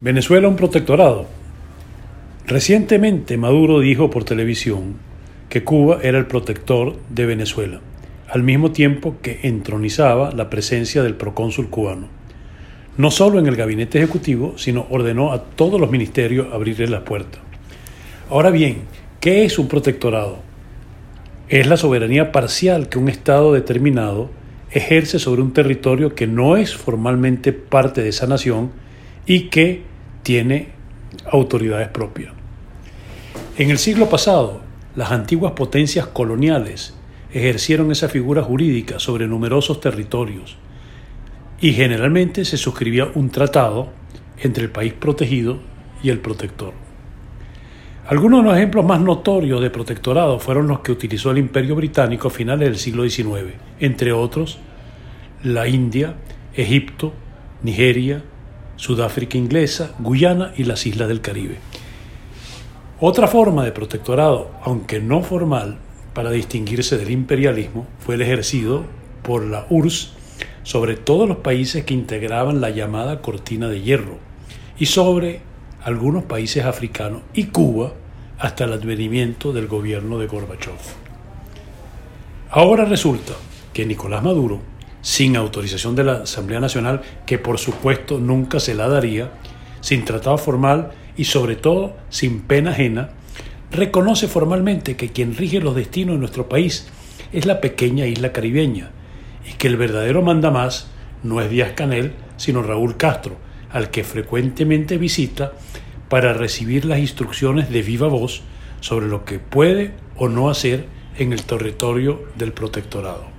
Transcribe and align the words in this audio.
Venezuela 0.00 0.46
un 0.46 0.54
protectorado. 0.54 1.26
Recientemente 2.46 3.36
Maduro 3.36 3.80
dijo 3.80 4.10
por 4.10 4.22
televisión 4.22 4.94
que 5.48 5.64
Cuba 5.64 5.98
era 6.00 6.18
el 6.18 6.26
protector 6.26 6.94
de 7.10 7.26
Venezuela, 7.26 7.80
al 8.28 8.44
mismo 8.44 8.70
tiempo 8.70 9.16
que 9.20 9.40
entronizaba 9.42 10.30
la 10.30 10.50
presencia 10.50 11.02
del 11.02 11.16
procónsul 11.16 11.68
cubano. 11.68 12.06
No 12.96 13.10
solo 13.10 13.40
en 13.40 13.48
el 13.48 13.56
gabinete 13.56 13.98
ejecutivo, 13.98 14.56
sino 14.56 14.86
ordenó 14.88 15.32
a 15.32 15.42
todos 15.42 15.80
los 15.80 15.90
ministerios 15.90 16.46
abrirle 16.52 16.86
las 16.86 17.02
puertas. 17.02 17.40
Ahora 18.30 18.50
bien, 18.50 18.82
¿qué 19.18 19.44
es 19.44 19.58
un 19.58 19.66
protectorado? 19.66 20.38
Es 21.48 21.66
la 21.66 21.76
soberanía 21.76 22.30
parcial 22.30 22.88
que 22.88 23.00
un 23.00 23.08
Estado 23.08 23.52
determinado 23.52 24.30
ejerce 24.70 25.18
sobre 25.18 25.42
un 25.42 25.52
territorio 25.52 26.14
que 26.14 26.28
no 26.28 26.56
es 26.56 26.76
formalmente 26.76 27.52
parte 27.52 28.00
de 28.00 28.10
esa 28.10 28.28
nación, 28.28 28.70
y 29.28 29.50
que 29.50 29.82
tiene 30.24 30.68
autoridades 31.30 31.88
propias. 31.88 32.32
En 33.58 33.70
el 33.70 33.78
siglo 33.78 34.08
pasado, 34.08 34.62
las 34.96 35.12
antiguas 35.12 35.52
potencias 35.52 36.06
coloniales 36.06 36.94
ejercieron 37.32 37.92
esa 37.92 38.08
figura 38.08 38.42
jurídica 38.42 38.98
sobre 38.98 39.28
numerosos 39.28 39.80
territorios 39.80 40.56
y 41.60 41.74
generalmente 41.74 42.46
se 42.46 42.56
suscribía 42.56 43.10
un 43.14 43.28
tratado 43.28 43.90
entre 44.40 44.64
el 44.64 44.70
país 44.70 44.94
protegido 44.94 45.58
y 46.02 46.08
el 46.08 46.20
protector. 46.20 46.72
Algunos 48.06 48.40
de 48.42 48.48
los 48.48 48.56
ejemplos 48.56 48.86
más 48.86 49.00
notorios 49.02 49.60
de 49.60 49.68
protectorado 49.68 50.38
fueron 50.38 50.68
los 50.68 50.80
que 50.80 50.92
utilizó 50.92 51.32
el 51.32 51.38
Imperio 51.38 51.76
Británico 51.76 52.28
a 52.28 52.30
finales 52.30 52.68
del 52.70 52.78
siglo 52.78 53.06
XIX, 53.06 53.56
entre 53.78 54.12
otros 54.12 54.58
la 55.42 55.68
India, 55.68 56.14
Egipto, 56.54 57.12
Nigeria, 57.62 58.22
Sudáfrica 58.78 59.36
inglesa, 59.36 59.92
Guyana 59.98 60.52
y 60.56 60.64
las 60.64 60.86
islas 60.86 61.08
del 61.08 61.20
Caribe. 61.20 61.58
Otra 63.00 63.26
forma 63.28 63.64
de 63.64 63.72
protectorado, 63.72 64.52
aunque 64.62 65.00
no 65.00 65.22
formal, 65.22 65.78
para 66.14 66.30
distinguirse 66.30 66.96
del 66.96 67.10
imperialismo, 67.10 67.86
fue 67.98 68.14
el 68.14 68.22
ejercido 68.22 68.84
por 69.22 69.44
la 69.44 69.66
URSS 69.68 70.12
sobre 70.62 70.96
todos 70.96 71.28
los 71.28 71.38
países 71.38 71.84
que 71.84 71.94
integraban 71.94 72.60
la 72.60 72.70
llamada 72.70 73.20
cortina 73.20 73.68
de 73.68 73.82
hierro 73.82 74.18
y 74.78 74.86
sobre 74.86 75.40
algunos 75.82 76.24
países 76.24 76.64
africanos 76.64 77.22
y 77.34 77.44
Cuba 77.44 77.92
hasta 78.38 78.64
el 78.64 78.72
advenimiento 78.72 79.52
del 79.52 79.66
gobierno 79.66 80.18
de 80.18 80.26
Gorbachev. 80.28 80.74
Ahora 82.50 82.84
resulta 82.84 83.32
que 83.72 83.86
Nicolás 83.86 84.22
Maduro 84.22 84.60
sin 85.00 85.36
autorización 85.36 85.94
de 85.96 86.04
la 86.04 86.12
Asamblea 86.22 86.60
Nacional, 86.60 87.02
que 87.26 87.38
por 87.38 87.58
supuesto 87.58 88.18
nunca 88.18 88.60
se 88.60 88.74
la 88.74 88.88
daría, 88.88 89.30
sin 89.80 90.04
tratado 90.04 90.38
formal 90.38 90.90
y 91.16 91.24
sobre 91.24 91.56
todo 91.56 91.96
sin 92.08 92.40
pena 92.42 92.70
ajena, 92.70 93.10
reconoce 93.70 94.28
formalmente 94.28 94.96
que 94.96 95.10
quien 95.10 95.36
rige 95.36 95.60
los 95.60 95.74
destinos 95.74 96.16
de 96.16 96.20
nuestro 96.20 96.48
país 96.48 96.88
es 97.32 97.46
la 97.46 97.60
pequeña 97.60 98.06
isla 98.06 98.32
caribeña 98.32 98.90
y 99.48 99.54
que 99.54 99.68
el 99.68 99.76
verdadero 99.76 100.22
mandamás 100.22 100.88
no 101.22 101.40
es 101.40 101.50
Díaz 101.50 101.72
Canel, 101.72 102.12
sino 102.36 102.62
Raúl 102.62 102.96
Castro, 102.96 103.36
al 103.70 103.90
que 103.90 104.04
frecuentemente 104.04 104.98
visita 104.98 105.52
para 106.08 106.32
recibir 106.32 106.84
las 106.84 107.00
instrucciones 107.00 107.70
de 107.70 107.82
viva 107.82 108.08
voz 108.08 108.42
sobre 108.80 109.08
lo 109.08 109.24
que 109.24 109.38
puede 109.38 109.92
o 110.16 110.28
no 110.28 110.48
hacer 110.48 110.86
en 111.18 111.32
el 111.32 111.42
territorio 111.42 112.24
del 112.36 112.52
protectorado. 112.52 113.37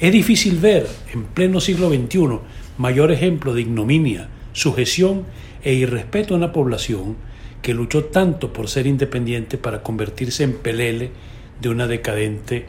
Es 0.00 0.12
difícil 0.12 0.58
ver 0.58 0.88
en 1.12 1.24
pleno 1.24 1.60
siglo 1.60 1.88
XXI 1.88 2.40
mayor 2.78 3.12
ejemplo 3.12 3.54
de 3.54 3.62
ignominia, 3.62 4.28
sujeción 4.52 5.24
e 5.62 5.74
irrespeto 5.74 6.34
a 6.34 6.38
una 6.38 6.52
población 6.52 7.16
que 7.62 7.74
luchó 7.74 8.04
tanto 8.06 8.52
por 8.52 8.68
ser 8.68 8.86
independiente 8.86 9.56
para 9.56 9.82
convertirse 9.82 10.42
en 10.42 10.54
pelele 10.54 11.12
de 11.60 11.68
una 11.68 11.86
decadente 11.86 12.66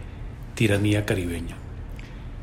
tiranía 0.54 1.06
caribeña. 1.06 1.58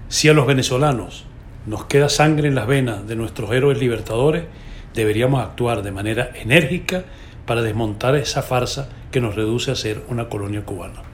Si 0.09 0.29
a 0.29 0.33
los 0.33 0.47
venezolanos 0.47 1.27
nos 1.67 1.85
queda 1.85 2.09
sangre 2.09 2.49
en 2.49 2.57
las 2.57 2.67
venas 2.67 3.07
de 3.07 3.15
nuestros 3.15 3.53
héroes 3.53 3.79
libertadores, 3.79 4.45
deberíamos 4.95 5.41
actuar 5.41 5.83
de 5.83 5.93
manera 5.93 6.33
enérgica 6.35 7.05
para 7.47 7.63
desmontar 7.63 8.17
esa 8.17 8.43
farsa 8.43 8.89
que 9.13 9.21
nos 9.21 9.37
reduce 9.37 9.71
a 9.71 9.77
ser 9.77 10.03
una 10.09 10.29
colonia 10.29 10.65
cubana. 10.65 11.10